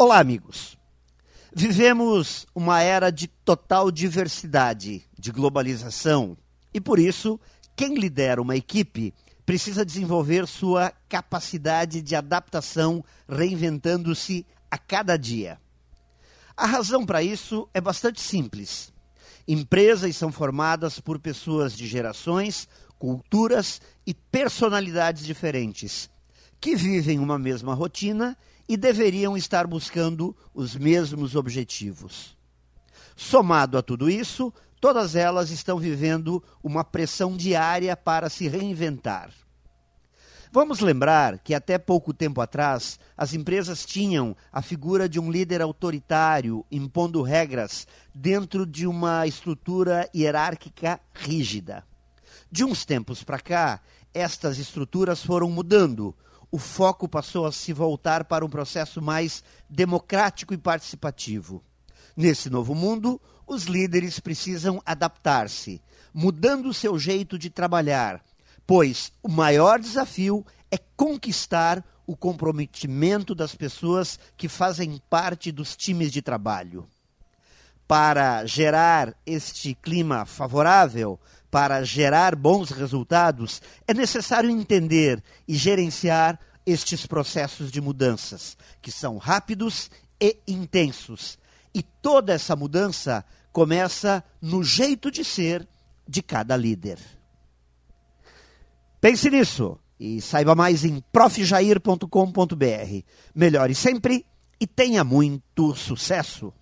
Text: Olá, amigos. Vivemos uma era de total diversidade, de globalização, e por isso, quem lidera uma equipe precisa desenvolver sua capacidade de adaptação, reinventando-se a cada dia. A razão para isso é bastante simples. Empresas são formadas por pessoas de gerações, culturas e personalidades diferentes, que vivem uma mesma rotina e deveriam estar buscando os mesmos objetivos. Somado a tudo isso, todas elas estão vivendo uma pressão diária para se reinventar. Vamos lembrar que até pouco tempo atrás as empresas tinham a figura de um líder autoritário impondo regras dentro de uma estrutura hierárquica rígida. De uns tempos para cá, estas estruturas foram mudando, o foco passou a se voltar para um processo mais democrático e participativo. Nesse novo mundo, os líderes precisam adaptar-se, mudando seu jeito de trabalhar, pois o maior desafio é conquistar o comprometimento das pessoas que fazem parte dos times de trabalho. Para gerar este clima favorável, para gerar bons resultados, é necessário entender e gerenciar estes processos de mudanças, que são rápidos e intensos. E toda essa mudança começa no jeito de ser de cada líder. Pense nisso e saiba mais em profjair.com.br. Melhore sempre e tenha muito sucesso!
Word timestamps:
Olá, 0.00 0.20
amigos. 0.20 0.78
Vivemos 1.52 2.46
uma 2.54 2.80
era 2.80 3.10
de 3.10 3.26
total 3.26 3.90
diversidade, 3.90 5.04
de 5.18 5.32
globalização, 5.32 6.38
e 6.72 6.80
por 6.80 7.00
isso, 7.00 7.40
quem 7.74 7.96
lidera 7.96 8.40
uma 8.40 8.54
equipe 8.54 9.12
precisa 9.44 9.84
desenvolver 9.84 10.46
sua 10.46 10.92
capacidade 11.08 12.00
de 12.00 12.14
adaptação, 12.14 13.04
reinventando-se 13.28 14.46
a 14.70 14.78
cada 14.78 15.16
dia. 15.16 15.60
A 16.56 16.64
razão 16.64 17.04
para 17.04 17.20
isso 17.20 17.68
é 17.74 17.80
bastante 17.80 18.20
simples. 18.20 18.92
Empresas 19.48 20.16
são 20.16 20.30
formadas 20.30 21.00
por 21.00 21.18
pessoas 21.18 21.76
de 21.76 21.88
gerações, 21.88 22.68
culturas 23.00 23.80
e 24.06 24.14
personalidades 24.14 25.26
diferentes, 25.26 26.08
que 26.60 26.76
vivem 26.76 27.18
uma 27.18 27.36
mesma 27.36 27.74
rotina 27.74 28.38
e 28.68 28.76
deveriam 28.76 29.36
estar 29.36 29.66
buscando 29.66 30.36
os 30.54 30.76
mesmos 30.76 31.34
objetivos. 31.34 32.36
Somado 33.16 33.78
a 33.78 33.82
tudo 33.82 34.10
isso, 34.10 34.52
todas 34.80 35.16
elas 35.16 35.50
estão 35.50 35.78
vivendo 35.78 36.42
uma 36.62 36.84
pressão 36.84 37.36
diária 37.36 37.96
para 37.96 38.28
se 38.28 38.46
reinventar. 38.46 39.30
Vamos 40.50 40.80
lembrar 40.80 41.38
que 41.38 41.52
até 41.52 41.76
pouco 41.76 42.14
tempo 42.14 42.40
atrás 42.40 42.98
as 43.16 43.34
empresas 43.34 43.84
tinham 43.84 44.34
a 44.50 44.62
figura 44.62 45.06
de 45.06 45.20
um 45.20 45.30
líder 45.30 45.60
autoritário 45.60 46.64
impondo 46.70 47.20
regras 47.20 47.86
dentro 48.14 48.64
de 48.64 48.86
uma 48.86 49.26
estrutura 49.26 50.08
hierárquica 50.14 51.00
rígida. 51.12 51.84
De 52.50 52.64
uns 52.64 52.86
tempos 52.86 53.22
para 53.22 53.38
cá, 53.38 53.80
estas 54.14 54.58
estruturas 54.58 55.22
foram 55.22 55.50
mudando, 55.50 56.14
o 56.50 56.58
foco 56.58 57.08
passou 57.08 57.46
a 57.46 57.52
se 57.52 57.72
voltar 57.72 58.24
para 58.24 58.44
um 58.44 58.48
processo 58.48 59.02
mais 59.02 59.42
democrático 59.68 60.54
e 60.54 60.58
participativo. 60.58 61.62
Nesse 62.16 62.48
novo 62.48 62.74
mundo, 62.74 63.20
os 63.46 63.64
líderes 63.64 64.18
precisam 64.18 64.82
adaptar-se, 64.84 65.80
mudando 66.12 66.74
seu 66.74 66.98
jeito 66.98 67.38
de 67.38 67.50
trabalhar, 67.50 68.22
pois 68.66 69.12
o 69.22 69.28
maior 69.28 69.78
desafio 69.78 70.44
é 70.70 70.78
conquistar 70.96 71.84
o 72.06 72.16
comprometimento 72.16 73.34
das 73.34 73.54
pessoas 73.54 74.18
que 74.36 74.48
fazem 74.48 75.00
parte 75.10 75.52
dos 75.52 75.76
times 75.76 76.10
de 76.10 76.22
trabalho. 76.22 76.88
Para 77.86 78.44
gerar 78.46 79.14
este 79.24 79.74
clima 79.74 80.24
favorável, 80.26 81.20
para 81.50 81.82
gerar 81.82 82.36
bons 82.36 82.70
resultados, 82.70 83.62
é 83.86 83.94
necessário 83.94 84.50
entender 84.50 85.22
e 85.46 85.54
gerenciar 85.54 86.38
estes 86.66 87.06
processos 87.06 87.70
de 87.70 87.80
mudanças, 87.80 88.56
que 88.82 88.92
são 88.92 89.16
rápidos 89.16 89.90
e 90.20 90.38
intensos. 90.46 91.38
E 91.74 91.82
toda 91.82 92.32
essa 92.32 92.54
mudança 92.54 93.24
começa 93.52 94.22
no 94.40 94.62
jeito 94.62 95.10
de 95.10 95.24
ser 95.24 95.66
de 96.06 96.22
cada 96.22 96.56
líder. 96.56 96.98
Pense 99.00 99.30
nisso 99.30 99.78
e 99.98 100.20
saiba 100.20 100.54
mais 100.54 100.84
em 100.84 101.02
profjair.com.br. 101.12 103.02
Melhore 103.34 103.74
sempre 103.74 104.26
e 104.60 104.66
tenha 104.66 105.02
muito 105.04 105.74
sucesso! 105.74 106.52